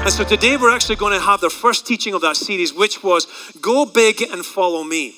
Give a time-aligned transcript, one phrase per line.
[0.00, 3.02] And so today we're actually going to have the first teaching of that series, which
[3.02, 3.26] was
[3.60, 5.14] Go Big and Follow Me.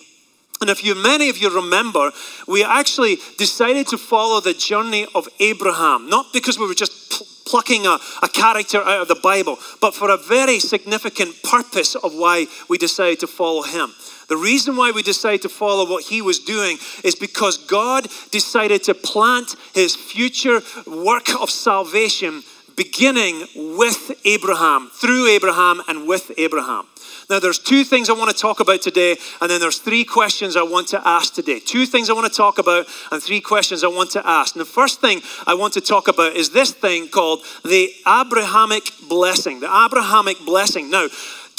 [0.61, 2.11] And if you, many of you remember,
[2.49, 7.27] we actually decided to follow the journey of Abraham, not because we were just pl-
[7.47, 12.13] plucking a, a character out of the Bible, but for a very significant purpose of
[12.15, 13.93] why we decided to follow him.
[14.29, 18.85] The reason why we decided to follow what he was doing is because God decided
[18.85, 22.43] to plant his future work of salvation
[22.81, 26.87] beginning with Abraham, through Abraham, and with Abraham.
[27.29, 30.57] Now, there's two things I want to talk about today, and then there's three questions
[30.57, 31.61] I want to ask today.
[31.61, 34.55] Two things I want to talk about, and three questions I want to ask.
[34.55, 38.91] And the first thing I want to talk about is this thing called the Abrahamic
[39.11, 39.61] blessing.
[39.61, 40.91] The Abrahamic blessing.
[40.91, 41.09] Now,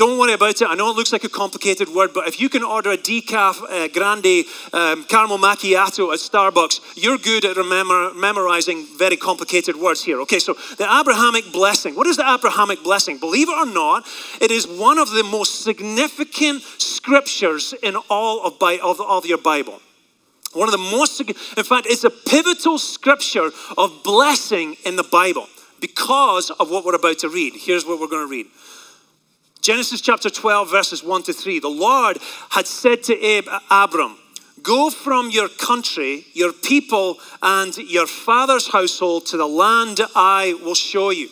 [0.02, 0.68] don't worry about it.
[0.68, 3.62] I know it looks like a complicated word, but if you can order a decaf
[3.62, 10.04] uh, grande um, caramel macchiato at Starbucks, you're good at remember, memorizing very complicated words
[10.04, 10.20] here.
[10.22, 11.94] Okay, so the Abrahamic blessing.
[11.94, 13.20] What is the Abrahamic blessing?
[13.20, 14.08] Believe it or not,
[14.42, 19.80] it is one of the most significant scriptures in all of, of, of your Bible.
[20.54, 25.48] One of the most, in fact, it's a pivotal scripture of blessing in the Bible
[25.80, 27.54] because of what we're about to read.
[27.56, 28.48] Here's what we're going to read.
[29.62, 31.60] Genesis chapter 12, verses 1 to 3.
[31.60, 32.18] The Lord
[32.50, 34.18] had said to Ab- Abram,
[34.64, 40.74] Go from your country, your people, and your father's household to the land I will
[40.74, 41.30] show you.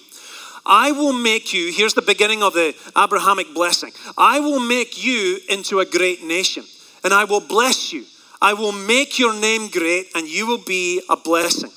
[0.63, 5.39] I will make you, here's the beginning of the Abrahamic blessing I will make you
[5.49, 6.65] into a great nation,
[7.03, 8.05] and I will bless you.
[8.39, 11.71] I will make your name great, and you will be a blessing.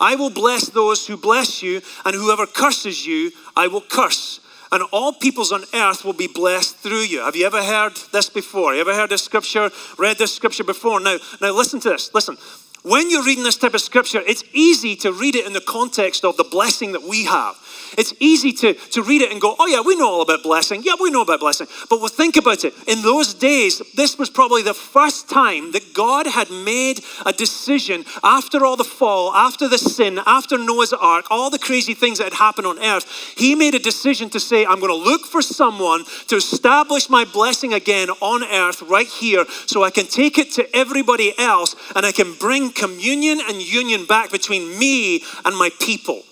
[0.00, 4.40] I will bless those who bless you, and whoever curses you, I will curse
[4.70, 7.20] and all peoples on earth will be blessed through you.
[7.20, 8.74] Have you ever heard this before?
[8.74, 11.00] You ever heard this scripture, read this scripture before?
[11.00, 12.12] Now, now listen to this.
[12.14, 12.36] Listen.
[12.82, 16.24] When you're reading this type of scripture, it's easy to read it in the context
[16.24, 17.56] of the blessing that we have.
[17.96, 20.82] It's easy to, to read it and go, oh, yeah, we know all about blessing.
[20.84, 21.66] Yeah, we know about blessing.
[21.88, 22.74] But we'll think about it.
[22.86, 28.04] In those days, this was probably the first time that God had made a decision
[28.22, 32.24] after all the fall, after the sin, after Noah's ark, all the crazy things that
[32.24, 33.34] had happened on earth.
[33.36, 37.24] He made a decision to say, I'm going to look for someone to establish my
[37.24, 42.04] blessing again on earth right here so I can take it to everybody else and
[42.04, 46.22] I can bring communion and union back between me and my people.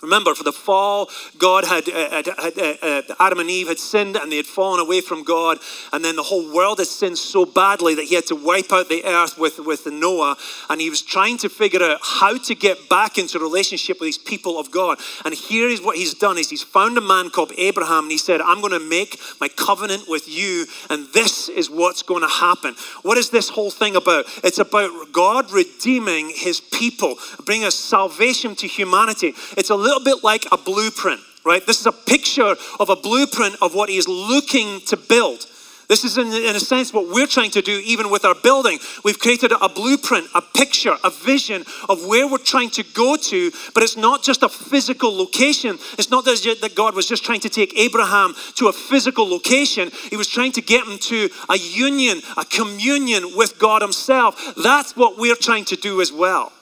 [0.00, 4.16] Remember, for the fall, God had, uh, had, uh, uh, Adam and Eve had sinned
[4.16, 5.58] and they had fallen away from God.
[5.92, 8.88] And then the whole world had sinned so badly that he had to wipe out
[8.88, 10.36] the earth with, with Noah.
[10.70, 14.18] And he was trying to figure out how to get back into relationship with these
[14.18, 14.98] people of God.
[15.24, 18.18] And here is what he's done is he's found a man called Abraham and he
[18.18, 22.28] said, I'm going to make my covenant with you and this is what's going to
[22.28, 22.76] happen.
[23.02, 24.26] What is this whole thing about?
[24.44, 29.34] It's about God redeeming his people, bringing a salvation to humanity.
[29.56, 31.64] It's a little bit like a blueprint, right?
[31.66, 35.46] This is a picture of a blueprint of what he's looking to build.
[35.88, 38.78] This is, in, in, a sense, what we're trying to do even with our building.
[39.04, 43.50] We've created a blueprint, a picture, a vision of where we're trying to go to,
[43.72, 45.78] but it's not just a physical location.
[45.96, 50.16] It's not that God was just trying to take Abraham to a physical location, He
[50.16, 54.54] was trying to get him to a union, a communion with God Himself.
[54.62, 56.52] That's what we're trying to do as well.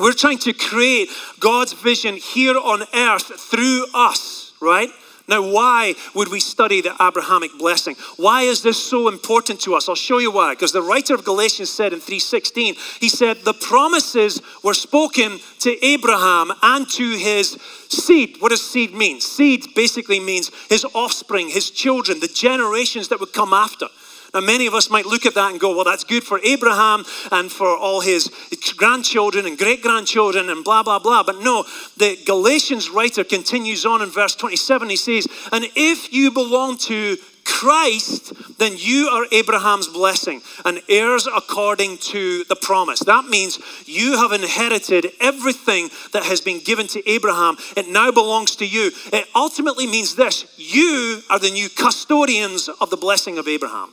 [0.00, 4.90] We're trying to create God's vision here on earth through us, right?
[5.28, 7.94] Now, why would we study the Abrahamic blessing?
[8.16, 9.88] Why is this so important to us?
[9.88, 10.54] I'll show you why.
[10.54, 15.84] Because the writer of Galatians said in 3:16, he said, "The promises were spoken to
[15.84, 17.56] Abraham and to his
[17.88, 19.20] seed." What does seed mean?
[19.20, 23.88] Seed basically means his offspring, his children, the generations that would come after.
[24.32, 27.04] Now, many of us might look at that and go, well, that's good for Abraham
[27.32, 28.30] and for all his
[28.76, 31.22] grandchildren and great grandchildren and blah, blah, blah.
[31.22, 31.64] But no,
[31.96, 34.90] the Galatians writer continues on in verse 27.
[34.90, 41.26] He says, And if you belong to Christ, then you are Abraham's blessing and heirs
[41.26, 43.00] according to the promise.
[43.00, 47.56] That means you have inherited everything that has been given to Abraham.
[47.76, 48.92] It now belongs to you.
[49.12, 53.92] It ultimately means this you are the new custodians of the blessing of Abraham.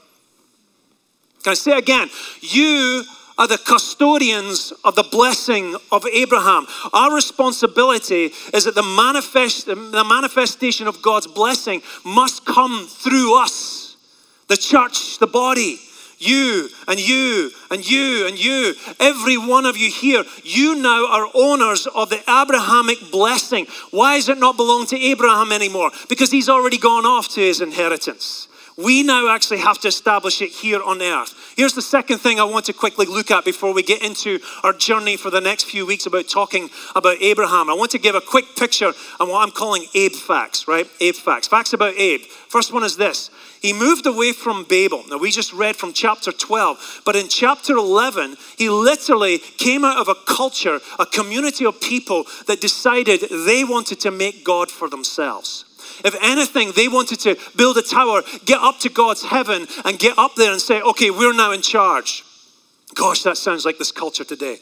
[1.44, 2.10] Can I say again?
[2.42, 3.04] You
[3.38, 6.66] are the custodians of the blessing of Abraham.
[6.92, 13.96] Our responsibility is that the, manifest, the manifestation of God's blessing must come through us,
[14.48, 15.80] the church, the body.
[16.20, 21.30] You and you and you and you, every one of you here, you now are
[21.36, 23.68] owners of the Abrahamic blessing.
[23.92, 25.92] Why does it not belong to Abraham anymore?
[26.10, 28.48] Because he's already gone off to his inheritance.
[28.80, 31.34] We now actually have to establish it here on earth.
[31.56, 34.72] Here's the second thing I want to quickly look at before we get into our
[34.72, 37.72] journey for the next few weeks about talking about Abraham.
[37.72, 40.88] I want to give a quick picture on what I'm calling Abe facts, right?
[41.00, 41.48] Abe facts.
[41.48, 42.22] Facts about Abe.
[42.22, 43.32] First one is this
[43.64, 45.04] he moved away from Babel.
[45.10, 49.98] Now, we just read from chapter 12, but in chapter 11, he literally came out
[49.98, 54.88] of a culture, a community of people that decided they wanted to make God for
[54.88, 55.66] themselves.
[56.04, 60.18] If anything, they wanted to build a tower, get up to God's heaven, and get
[60.18, 62.24] up there and say, okay, we're now in charge.
[62.96, 64.58] Gosh, that sounds like this culture today.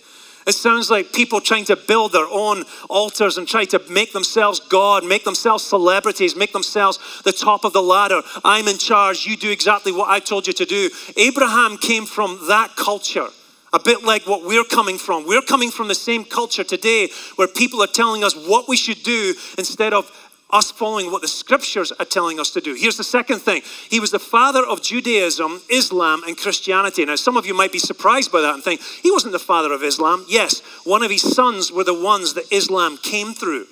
[0.48, 4.60] It sounds like people trying to build their own altars and try to make themselves
[4.60, 8.22] God, make themselves celebrities, make themselves the top of the ladder.
[8.44, 9.26] I'm in charge.
[9.26, 10.92] You do exactly what I told you to do.
[11.18, 13.28] Abraham came from that culture.
[13.74, 15.26] A bit like what we're coming from.
[15.26, 19.04] We're coming from the same culture today where people are telling us what we should
[19.04, 20.10] do instead of
[20.56, 22.74] us following what the scriptures are telling us to do.
[22.74, 27.06] Here's the second thing He was the father of Judaism, Islam, and Christianity.
[27.06, 29.74] Now, some of you might be surprised by that and think, He wasn't the father
[29.74, 30.26] of Islam.
[30.28, 33.68] Yes, one of his sons were the ones that Islam came through.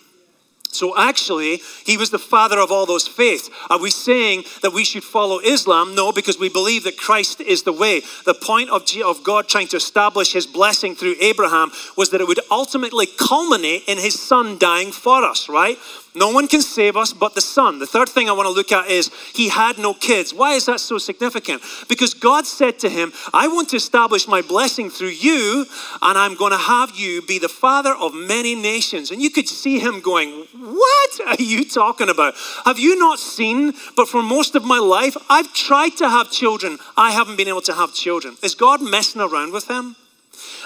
[0.73, 3.49] So actually, he was the father of all those faiths.
[3.69, 5.93] Are we saying that we should follow Islam?
[5.93, 8.01] No, because we believe that Christ is the way.
[8.25, 12.27] The point of, of God trying to establish his blessing through Abraham was that it
[12.27, 15.77] would ultimately culminate in his son dying for us, right?
[16.15, 17.79] No one can save us but the Son.
[17.79, 20.33] The third thing I want to look at is he had no kids.
[20.33, 21.63] Why is that so significant?
[21.89, 25.65] Because God said to him, I want to establish my blessing through you,
[26.01, 29.09] and I'm going to have you be the father of many nations.
[29.09, 32.35] And you could see him going, What are you talking about?
[32.65, 33.73] Have you not seen?
[33.95, 36.77] But for most of my life, I've tried to have children.
[36.95, 38.37] I haven't been able to have children.
[38.43, 39.95] Is God messing around with him?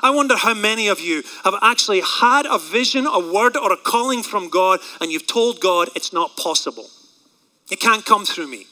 [0.03, 3.77] I wonder how many of you have actually had a vision, a word, or a
[3.77, 6.89] calling from God, and you've told God it's not possible.
[7.71, 8.67] It can't come through me.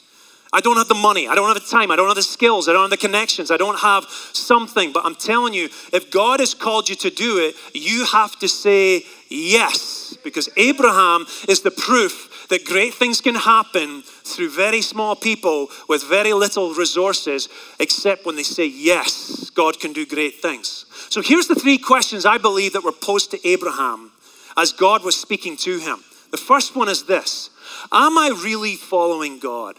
[0.52, 1.28] I don't have the money.
[1.28, 1.90] I don't have the time.
[1.90, 2.68] I don't have the skills.
[2.68, 3.50] I don't have the connections.
[3.50, 4.92] I don't have something.
[4.92, 8.48] But I'm telling you, if God has called you to do it, you have to
[8.48, 10.16] say yes.
[10.24, 16.04] Because Abraham is the proof that great things can happen through very small people with
[16.04, 17.48] very little resources,
[17.78, 20.86] except when they say yes, God can do great things.
[21.10, 24.12] So here's the three questions I believe that were posed to Abraham
[24.56, 26.02] as God was speaking to him.
[26.30, 27.50] The first one is this
[27.92, 29.76] Am I really following God?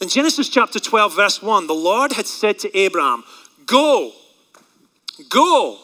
[0.00, 3.24] In Genesis chapter 12, verse 1, the Lord had said to Abraham,
[3.66, 4.12] Go,
[5.28, 5.78] go,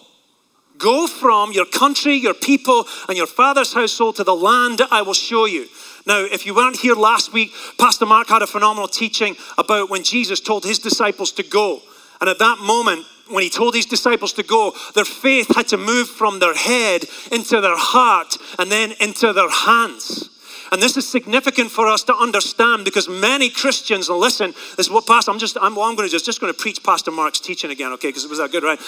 [0.79, 5.15] go from your country, your people, and your father's household to the land I will
[5.15, 5.67] show you.
[6.07, 10.05] Now, if you weren't here last week, Pastor Mark had a phenomenal teaching about when
[10.05, 11.83] Jesus told his disciples to go.
[12.21, 15.77] And at that moment, when he told his disciples to go, their faith had to
[15.77, 20.31] move from their head into their heart and then into their hands.
[20.73, 24.91] And this is significant for us to understand because many Christians, and listen, this is
[24.91, 27.41] what Pastor, I'm just, I'm, I'm going to just, just going to preach Pastor Mark's
[27.41, 28.81] teaching again, okay, because it was that good, right?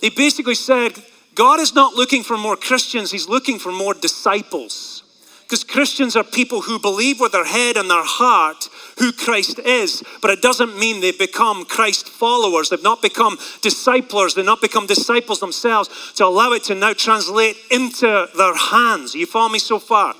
[0.00, 0.92] He basically said,
[1.34, 5.02] God is not looking for more Christians, He's looking for more disciples.
[5.42, 10.02] Because Christians are people who believe with their head and their heart who Christ is,
[10.22, 12.70] but it doesn't mean they become Christ followers.
[12.70, 14.34] They've not become disciples.
[14.34, 19.14] They've not become disciples themselves to allow it to now translate into their hands.
[19.14, 20.14] You follow me so far?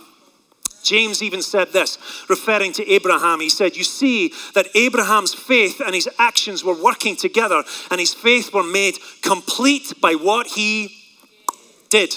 [0.83, 3.41] James even said this, referring to Abraham.
[3.41, 8.13] He said, You see that Abraham's faith and his actions were working together, and his
[8.13, 11.04] faith were made complete by what he
[11.89, 12.15] did.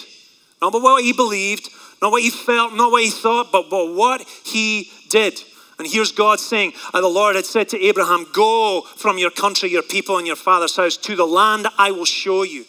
[0.62, 1.70] Not what he believed,
[2.02, 5.42] not what he felt, not what he thought, but, but what he did.
[5.80, 9.84] And here's God saying, The Lord had said to Abraham, Go from your country, your
[9.84, 12.66] people, and your father's house to the land I will show you.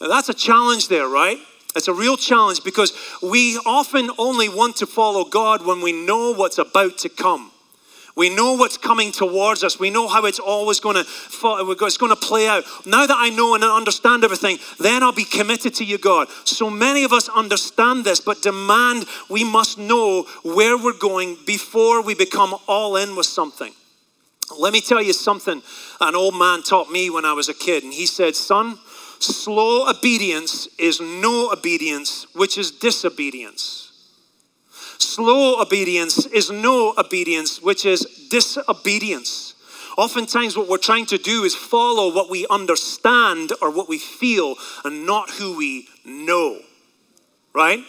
[0.00, 1.38] Now, that's a challenge there, right?
[1.74, 6.34] It's a real challenge because we often only want to follow God when we know
[6.34, 7.49] what's about to come.
[8.20, 9.80] We know what's coming towards us.
[9.80, 12.64] We know how it's always going to it's going to play out.
[12.84, 16.28] Now that I know and understand everything, then I'll be committed to you, God.
[16.44, 22.02] So many of us understand this, but demand we must know where we're going before
[22.02, 23.72] we become all in with something.
[24.58, 25.62] Let me tell you something
[25.98, 28.78] an old man taught me when I was a kid, and he said, Son,
[29.18, 33.89] slow obedience is no obedience, which is disobedience.
[35.02, 39.54] Slow obedience is no obedience, which is disobedience.
[39.96, 44.56] Oftentimes, what we're trying to do is follow what we understand or what we feel
[44.84, 46.60] and not who we know.
[47.54, 47.80] Right?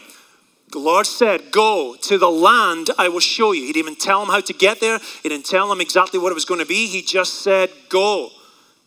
[0.71, 3.65] The Lord said, Go to the land I will show you.
[3.65, 6.31] He didn't even tell him how to get there, He didn't tell him exactly what
[6.31, 6.87] it was going to be.
[6.87, 8.29] He just said, Go.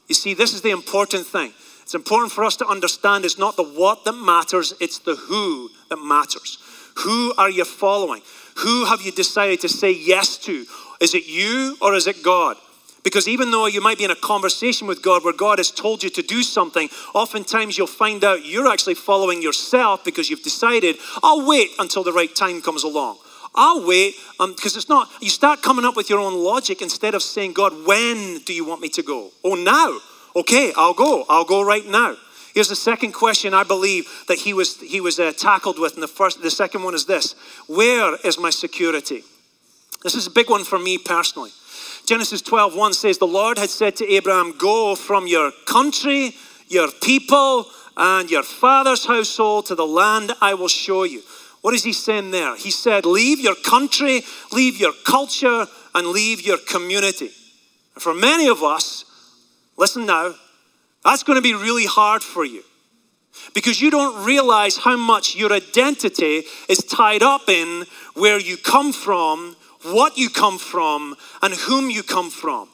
[0.09, 1.52] You see, this is the important thing.
[1.83, 5.71] It's important for us to understand it's not the what that matters, it's the who
[5.90, 6.59] that matters.
[6.98, 8.22] Who are you following?
[8.58, 10.64] Who have you decided to say yes to?
[11.00, 12.56] Is it you or is it God?
[13.02, 16.02] Because even though you might be in a conversation with God where God has told
[16.02, 20.96] you to do something, oftentimes you'll find out you're actually following yourself because you've decided,
[21.22, 23.18] I'll wait until the right time comes along.
[23.54, 27.14] I'll wait because um, it's not, you start coming up with your own logic instead
[27.14, 29.30] of saying, God, when do you want me to go?
[29.44, 29.98] Oh, now.
[30.36, 31.24] Okay, I'll go.
[31.28, 32.16] I'll go right now.
[32.54, 35.94] Here's the second question I believe that he was, he was uh, tackled with.
[35.94, 37.34] And the, first, the second one is this
[37.66, 39.25] Where is my security?
[40.04, 41.50] This is a big one for me personally.
[42.06, 46.34] Genesis 12 1 says, The Lord had said to Abraham, Go from your country,
[46.68, 51.23] your people, and your father's household to the land I will show you.
[51.62, 52.56] What is he saying there?
[52.56, 57.30] He said, Leave your country, leave your culture, and leave your community.
[57.99, 59.04] For many of us,
[59.76, 60.34] listen now,
[61.04, 62.62] that's going to be really hard for you
[63.54, 67.84] because you don't realize how much your identity is tied up in
[68.14, 72.68] where you come from, what you come from, and whom you come from.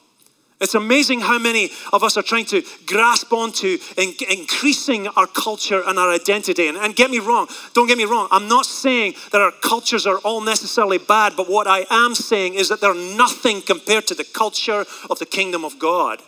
[0.61, 5.81] It's amazing how many of us are trying to grasp onto in, increasing our culture
[5.85, 6.67] and our identity.
[6.67, 8.27] And, and get me wrong, don't get me wrong.
[8.29, 12.53] I'm not saying that our cultures are all necessarily bad, but what I am saying
[12.53, 16.21] is that they're nothing compared to the culture of the kingdom of God.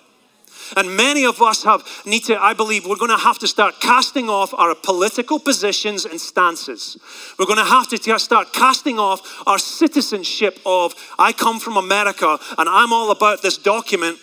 [0.75, 3.79] And many of us have need to, I believe, we're going to have to start
[3.79, 6.97] casting off our political positions and stances.
[7.37, 12.37] We're going to have to start casting off our citizenship of, I come from America
[12.57, 14.19] and I'm all about this document.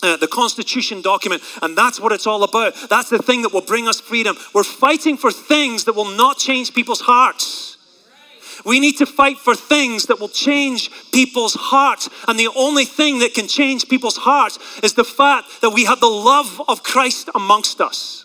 [0.00, 2.72] Uh, the Constitution document, and that's what it's all about.
[2.88, 4.36] That's the thing that will bring us freedom.
[4.54, 7.77] We're fighting for things that will not change people's hearts.
[8.64, 12.08] We need to fight for things that will change people's hearts.
[12.26, 16.00] And the only thing that can change people's hearts is the fact that we have
[16.00, 18.24] the love of Christ amongst us.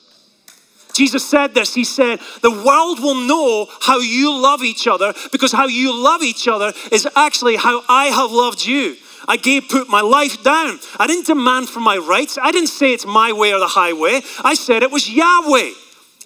[0.93, 1.73] Jesus said this.
[1.73, 6.21] He said, The world will know how you love each other because how you love
[6.21, 8.95] each other is actually how I have loved you.
[9.27, 10.79] I gave put my life down.
[10.99, 12.37] I didn't demand for my rights.
[12.41, 14.21] I didn't say it's my way or the highway.
[14.43, 15.71] I said it was Yahweh.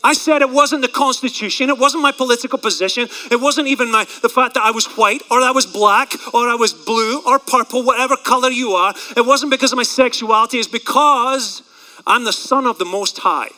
[0.03, 4.05] I said it wasn't the Constitution, it wasn't my political position, it wasn't even my,
[4.21, 7.39] the fact that I was white or I was black or I was blue or
[7.39, 8.93] purple, whatever color you are.
[9.15, 11.63] It wasn't because of my sexuality, it's because
[12.05, 13.49] I'm the Son of the Most High.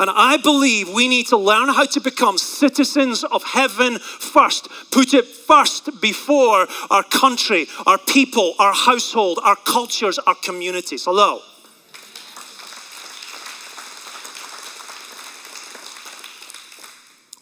[0.00, 4.68] And I believe we need to learn how to become citizens of heaven first.
[4.90, 11.04] Put it first before our country, our people, our household, our cultures, our communities.
[11.04, 11.42] Hello.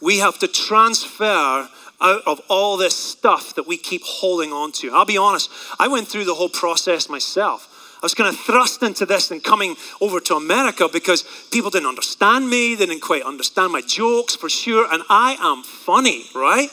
[0.01, 1.69] We have to transfer
[2.01, 4.91] out of all this stuff that we keep holding on to.
[4.93, 7.67] I'll be honest, I went through the whole process myself.
[8.03, 11.89] I was kind of thrust into this and coming over to America because people didn't
[11.89, 16.71] understand me, they didn't quite understand my jokes for sure, and I am funny, right?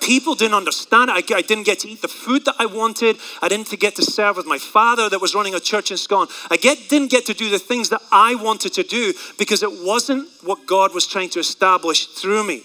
[0.00, 1.10] People didn't understand.
[1.10, 3.16] I, I didn't get to eat the food that I wanted.
[3.40, 6.30] I didn't get to serve with my father that was running a church in Scotland.
[6.50, 9.70] I get, didn't get to do the things that I wanted to do because it
[9.70, 12.62] wasn't what God was trying to establish through me.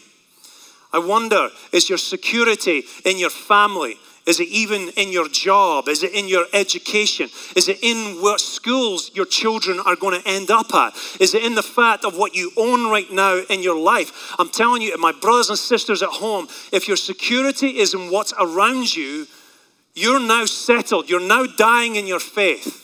[0.91, 3.97] I wonder is your security in your family?
[4.25, 5.89] Is it even in your job?
[5.89, 7.29] Is it in your education?
[7.57, 10.95] Is it in what schools your children are going to end up at?
[11.19, 14.33] Is it in the fact of what you own right now in your life?
[14.39, 18.33] I'm telling you, my brothers and sisters at home, if your security is in what's
[18.39, 19.27] around you,
[19.93, 21.09] you're now settled.
[21.09, 22.79] You're now dying in your faith.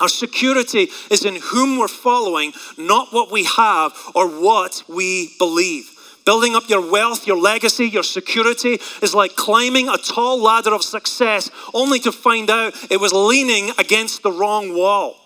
[0.00, 5.90] Our security is in whom we're following, not what we have or what we believe.
[6.24, 10.82] Building up your wealth, your legacy, your security is like climbing a tall ladder of
[10.82, 15.16] success only to find out it was leaning against the wrong wall.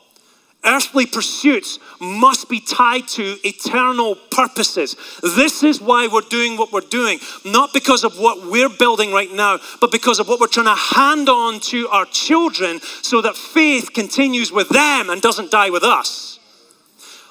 [0.64, 4.97] Earthly pursuits must be tied to eternal purposes.
[5.23, 9.33] This is why we're doing what we're doing, not because of what we're building right
[9.33, 13.37] now, but because of what we're trying to hand on to our children so that
[13.37, 16.40] faith continues with them and doesn't die with us.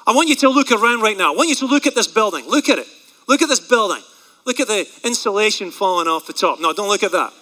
[0.06, 1.34] I want you to look around right now.
[1.34, 2.46] I want you to look at this building.
[2.48, 2.88] Look at it.
[3.28, 4.02] Look at this building.
[4.44, 6.60] Look at the insulation falling off the top.
[6.60, 7.32] No, don't look at that.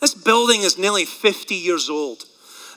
[0.00, 2.24] This building is nearly 50 years old.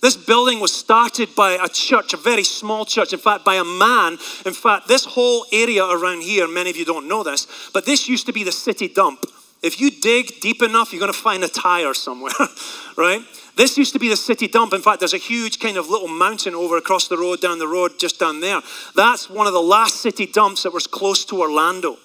[0.02, 3.64] This building was started by a church, a very small church, in fact, by a
[3.64, 4.14] man.
[4.46, 8.08] In fact, this whole area around here, many of you don't know this, but this
[8.08, 9.26] used to be the city dump.
[9.62, 12.34] If you dig deep enough, you're going to find a tire somewhere,
[12.98, 13.22] right?
[13.56, 14.74] This used to be the city dump.
[14.74, 17.68] In fact, there's a huge kind of little mountain over across the road, down the
[17.68, 18.62] road, just down there.
[18.96, 21.98] That's one of the last city dumps that was close to Orlando.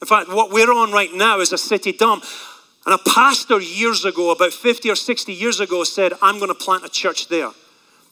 [0.00, 2.24] In fact, what we're on right now is a city dump.
[2.86, 6.54] And a pastor years ago, about 50 or 60 years ago, said, I'm going to
[6.54, 7.50] plant a church there.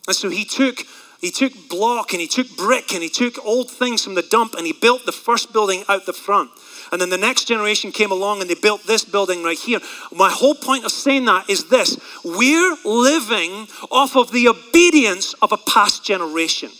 [0.06, 0.85] And so he took
[1.21, 4.54] He took block and he took brick and he took old things from the dump
[4.54, 6.50] and he built the first building out the front.
[6.93, 9.81] And then the next generation came along and they built this building right here.
[10.14, 15.52] My whole point of saying that is this we're living off of the obedience of
[15.52, 16.71] a past generation.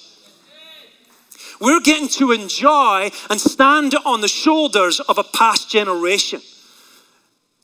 [1.61, 6.43] We're getting to enjoy and stand on the shoulders of a past generation.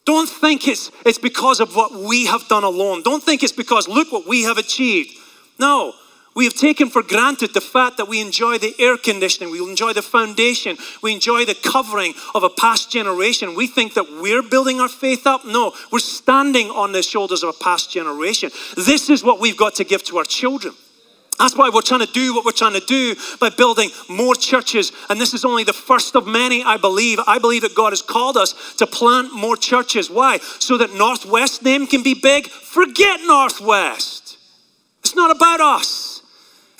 [0.05, 3.03] Don't think it's, it's because of what we have done alone.
[3.03, 5.17] Don't think it's because, look what we have achieved.
[5.59, 5.95] No,
[6.35, 9.93] we have taken for granted the fact that we enjoy the air conditioning, we enjoy
[9.93, 13.55] the foundation, we enjoy the covering of a past generation.
[13.55, 15.45] We think that we're building our faith up.
[15.45, 18.51] No, we're standing on the shoulders of a past generation.
[18.77, 20.75] This is what we've got to give to our children.
[21.39, 24.93] That's why we're trying to do what we're trying to do by building more churches.
[25.11, 27.19] And this is only the first of many, I believe.
[27.27, 30.09] I believe that God has called us to plant more churches.
[30.09, 30.39] Why?
[30.39, 32.47] So that Northwest name can be big.
[32.47, 34.39] Forget Northwest.
[35.01, 36.22] It's not about us.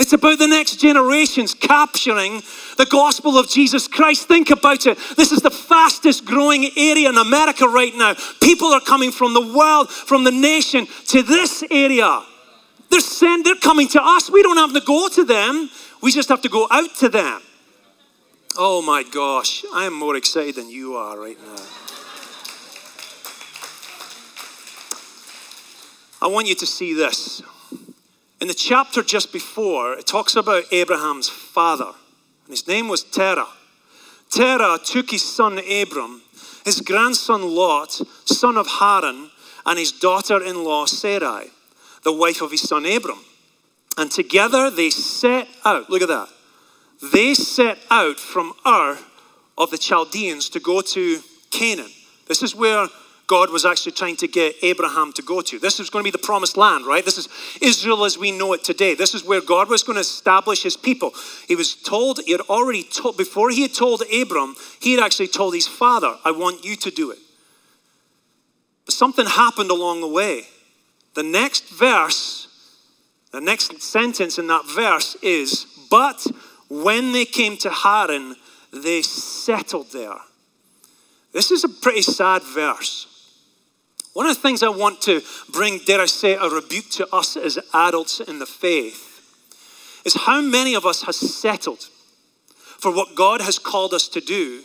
[0.03, 2.43] It's about the next generations capturing
[2.77, 4.27] the gospel of Jesus Christ.
[4.27, 4.99] Think about it.
[5.17, 8.17] This is the fastest growing area in America right now.
[8.41, 12.21] People are coming from the world, from the nation to this area.
[12.91, 14.29] They're sent, they're coming to us.
[14.29, 15.71] We don't have to go to them.
[16.03, 17.41] We just have to go out to them.
[18.59, 21.63] Oh my gosh, I am more excited than you are right now.
[26.21, 27.41] I want you to see this.
[28.43, 31.93] In the chapter just before, it talks about Abraham's father,
[32.45, 33.47] and his name was Terah.
[34.31, 36.23] Terah took his son Abram,
[36.65, 39.31] his grandson Lot, son of Haran,
[39.65, 41.51] and his daughter in law Sarai
[42.03, 43.21] the wife of his son Abram.
[43.97, 46.29] And together they set out, look at that.
[47.13, 48.99] They set out from Ur
[49.57, 51.21] of the Chaldeans to go to
[51.53, 51.93] Canaan.
[52.27, 52.89] This is where
[53.33, 55.59] God was actually trying to get Abraham to go to.
[55.59, 57.03] This is going to be the promised land, right?
[57.03, 57.31] This is
[57.63, 58.95] Israel as we know it today.
[58.95, 61.15] This is where God was going to establish his people.
[61.49, 65.29] He was told, he had already told, before he had told Abram, he had actually
[65.29, 67.21] told his father, I want you to do it.
[68.85, 70.43] But something happened along the way.
[71.15, 72.49] The next verse,
[73.31, 76.27] the next sentence in that verse is, But
[76.69, 78.37] when they came to Haran,
[78.75, 80.21] they settled there.
[81.33, 83.07] This is a pretty sad verse.
[84.13, 87.37] One of the things I want to bring, dare I say, a rebuke to us
[87.37, 89.09] as adults in the faith
[90.05, 91.89] is how many of us has settled
[92.55, 94.63] for what God has called us to do,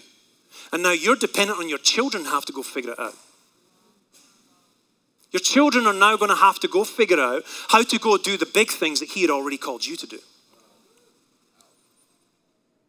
[0.74, 3.16] and now you're dependent on your children have to go figure it out.
[5.32, 8.38] Your children are now going to have to go figure out how to go do
[8.38, 10.20] the big things that He had already called you to do.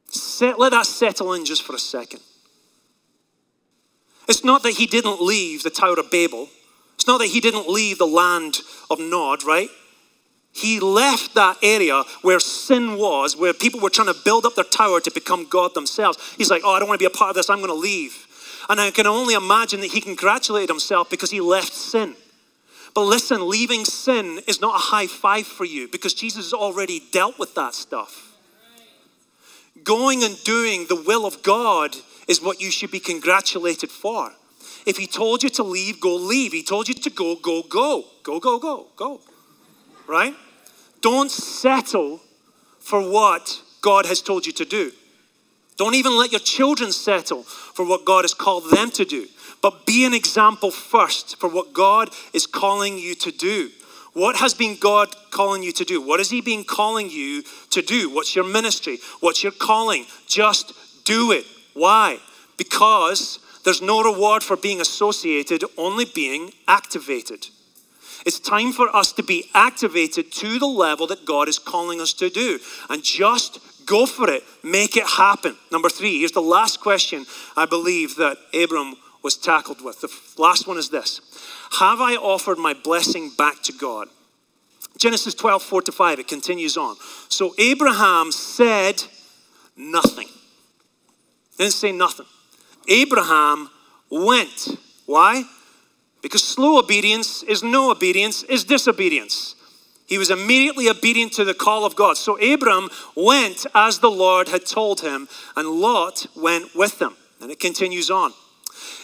[0.09, 2.21] Set, let that settle in just for a second.
[4.29, 6.49] It's not that He didn't leave the Tower of Babel,
[6.95, 8.59] it's not that He didn't leave the land
[8.91, 9.71] of Nod, right?
[10.53, 14.65] He left that area where sin was, where people were trying to build up their
[14.65, 16.19] tower to become God themselves.
[16.37, 17.75] He's like, Oh, I don't want to be a part of this, I'm going to
[17.75, 18.27] leave.
[18.69, 22.15] And I can only imagine that he congratulated himself because he left sin.
[22.95, 27.01] But listen, leaving sin is not a high five for you because Jesus has already
[27.13, 28.37] dealt with that stuff.
[29.85, 31.95] Going and doing the will of God
[32.29, 34.33] is what you should be congratulated for.
[34.87, 36.53] If he told you to leave, go leave.
[36.53, 38.05] He told you to go, go, go.
[38.23, 39.21] Go, go, go, go.
[40.07, 40.35] Right?
[41.01, 42.21] Don't settle
[42.79, 44.93] for what God has told you to do.
[45.77, 49.27] Don't even let your children settle for what God has called them to do.
[49.63, 53.71] But be an example first for what God is calling you to do.
[54.13, 56.01] What has been God calling you to do?
[56.01, 58.13] What has He been calling you to do?
[58.13, 58.99] What's your ministry?
[59.21, 60.07] What's your calling?
[60.27, 60.73] Just
[61.05, 61.45] do it.
[61.79, 62.19] Why?
[62.57, 67.47] Because there's no reward for being associated, only being activated.
[68.27, 72.13] It's time for us to be activated to the level that God is calling us
[72.15, 72.59] to do.
[72.91, 75.57] And just go for it, make it happen.
[75.71, 80.01] Number three, here's the last question I believe that Abram was tackled with.
[80.01, 81.21] The last one is this
[81.79, 84.09] Have I offered my blessing back to God?
[84.97, 86.97] Genesis 12, 4 to 5, it continues on.
[87.29, 89.05] So Abraham said
[89.77, 90.27] nothing.
[91.59, 92.27] Didn't say nothing.
[92.89, 93.69] Abraham
[94.11, 94.69] went.
[95.07, 95.45] Why?
[96.23, 99.55] Because slow obedience is no obedience, is disobedience.
[100.07, 102.17] He was immediately obedient to the call of God.
[102.17, 107.15] So Abram went as the Lord had told him, and Lot went with him.
[107.41, 108.33] And it continues on.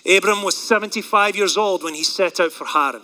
[0.06, 3.02] Abram was 75 years old when he set out for Haran.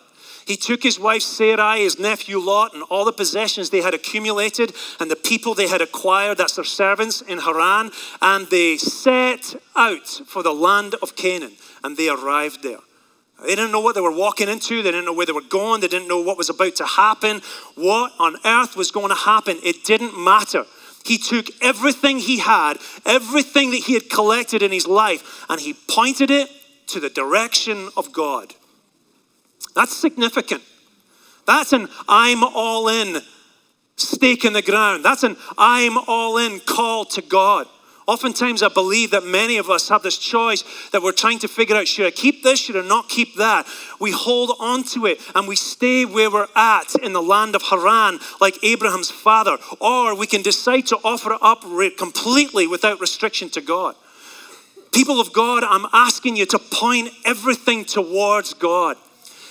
[0.51, 4.73] He took his wife Sarai, his nephew Lot, and all the possessions they had accumulated
[4.99, 10.09] and the people they had acquired, that's their servants in Haran, and they set out
[10.09, 11.53] for the land of Canaan
[11.85, 12.81] and they arrived there.
[13.41, 14.83] They didn't know what they were walking into.
[14.83, 15.83] They didn't know where they were going.
[15.83, 17.43] They didn't know what was about to happen.
[17.77, 19.57] What on earth was going to happen?
[19.63, 20.67] It didn't matter.
[21.05, 25.75] He took everything he had, everything that he had collected in his life, and he
[25.75, 26.51] pointed it
[26.89, 28.53] to the direction of God.
[29.75, 30.63] That's significant.
[31.47, 33.21] That's an I'm all in
[33.97, 35.05] stake in the ground.
[35.05, 37.67] That's an I'm all in call to God.
[38.07, 41.77] Oftentimes, I believe that many of us have this choice that we're trying to figure
[41.77, 43.69] out should I keep this, should I not keep that?
[44.01, 47.63] We hold on to it and we stay where we're at in the land of
[47.63, 51.63] Haran, like Abraham's father, or we can decide to offer up
[51.97, 53.95] completely without restriction to God.
[54.93, 58.97] People of God, I'm asking you to point everything towards God.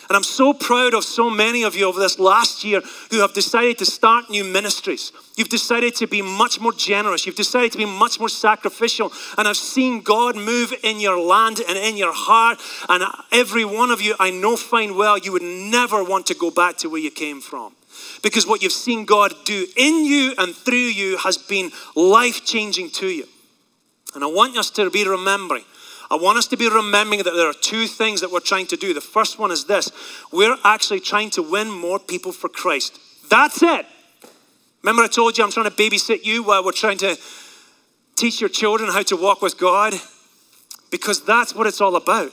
[0.09, 3.33] And I'm so proud of so many of you over this last year who have
[3.33, 5.11] decided to start new ministries.
[5.37, 7.27] You've decided to be much more generous.
[7.27, 9.13] You've decided to be much more sacrificial.
[9.37, 12.57] And I've seen God move in your land and in your heart.
[12.89, 16.49] And every one of you, I know fine well, you would never want to go
[16.49, 17.75] back to where you came from.
[18.23, 22.89] Because what you've seen God do in you and through you has been life changing
[22.91, 23.27] to you.
[24.15, 25.65] And I want us to be remembering
[26.11, 28.75] I want us to be remembering that there are two things that we're trying to
[28.75, 28.93] do.
[28.93, 29.91] The first one is this
[30.31, 32.99] we're actually trying to win more people for Christ.
[33.29, 33.85] That's it.
[34.81, 37.17] Remember, I told you I'm trying to babysit you while we're trying to
[38.19, 39.93] teach your children how to walk with God?
[40.91, 42.31] Because that's what it's all about.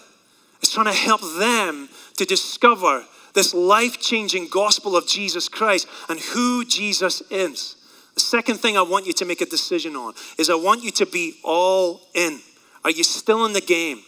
[0.60, 6.18] It's trying to help them to discover this life changing gospel of Jesus Christ and
[6.18, 7.76] who Jesus is.
[8.14, 10.90] The second thing I want you to make a decision on is I want you
[10.92, 12.40] to be all in.
[12.86, 14.02] Are you still in the game?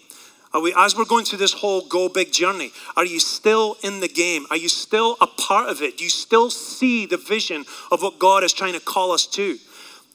[0.55, 3.99] Are we, as we're going through this whole go big journey, are you still in
[3.99, 4.47] the game?
[4.51, 5.99] Are you still a part of it?
[5.99, 9.59] Do you still see the vision of what God is trying to call us to?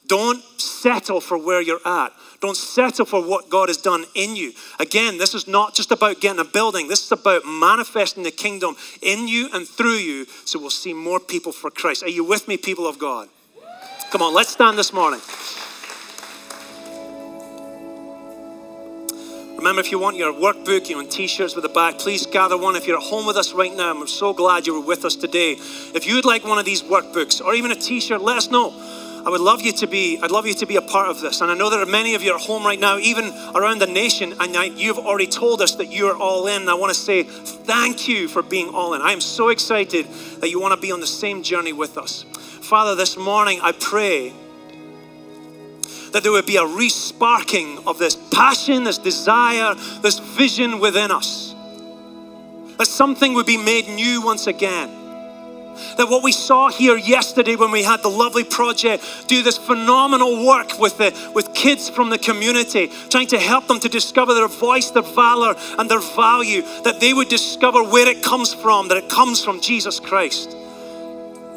[0.06, 2.14] Don't settle for where you're at.
[2.40, 4.54] Don't settle for what God has done in you.
[4.80, 8.76] Again, this is not just about getting a building, this is about manifesting the kingdom
[9.02, 12.02] in you and through you so we'll see more people for Christ.
[12.02, 13.28] Are you with me, people of God?
[14.10, 15.20] Come on, let's stand this morning.
[19.64, 22.58] Remember, if you want your workbook, you want t shirts with a back, please gather
[22.58, 22.76] one.
[22.76, 25.16] If you're at home with us right now, I'm so glad you were with us
[25.16, 25.52] today.
[25.52, 28.50] If you would like one of these workbooks or even a t shirt, let us
[28.50, 28.74] know.
[29.24, 31.40] I would love you to be, I'd love you to be a part of this.
[31.40, 33.86] And I know there are many of you at home right now, even around the
[33.86, 36.60] nation, and you've already told us that you're all in.
[36.60, 39.00] And I want to say thank you for being all in.
[39.00, 40.04] I am so excited
[40.40, 42.26] that you want to be on the same journey with us.
[42.34, 44.34] Father, this morning I pray
[46.14, 51.56] that there would be a resparking of this passion, this desire, this vision within us.
[52.78, 54.90] That something would be made new once again.
[55.96, 60.46] That what we saw here yesterday when we had the lovely project do this phenomenal
[60.46, 64.46] work with, the, with kids from the community, trying to help them to discover their
[64.46, 68.98] voice, their valor, and their value, that they would discover where it comes from, that
[68.98, 70.56] it comes from Jesus Christ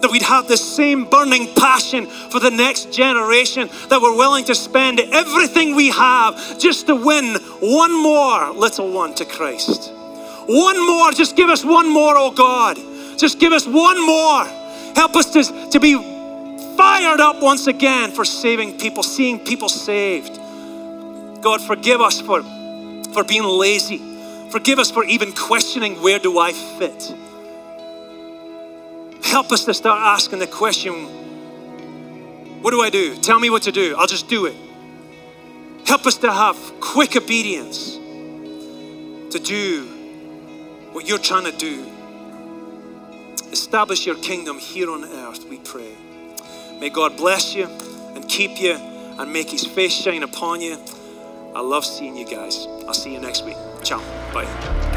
[0.01, 4.55] that we'd have the same burning passion for the next generation, that we're willing to
[4.55, 9.91] spend everything we have just to win one more little one to Christ.
[10.47, 12.77] One more, just give us one more, oh God.
[13.17, 14.45] Just give us one more.
[14.95, 15.95] Help us to, to be
[16.77, 20.35] fired up once again for saving people, seeing people saved.
[21.41, 22.43] God, forgive us for,
[23.13, 24.01] for being lazy.
[24.51, 27.13] Forgive us for even questioning where do I fit.
[29.27, 30.93] Help us to start asking the question
[32.61, 33.15] what do I do?
[33.17, 33.93] Tell me what to do.
[33.97, 34.55] I'll just do it.
[35.85, 37.95] Help us to have quick obedience
[39.31, 39.85] to do
[40.93, 41.85] what you're trying to do.
[43.51, 45.93] Establish your kingdom here on earth, we pray.
[46.79, 47.65] May God bless you
[48.15, 50.77] and keep you and make his face shine upon you.
[51.53, 52.65] I love seeing you guys.
[52.87, 53.57] I'll see you next week.
[53.83, 53.99] Ciao.
[54.33, 54.96] Bye.